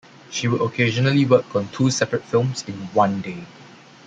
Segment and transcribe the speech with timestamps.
[0.31, 3.43] She would occasionally work on two separate films in one day.